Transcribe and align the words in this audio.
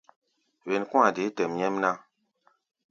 Wen 0.67 0.83
kɔ̧́-a̧ 0.89 1.11
deé 1.15 1.29
tɛʼm 1.35 1.51
nyɛ́mná. 1.57 1.91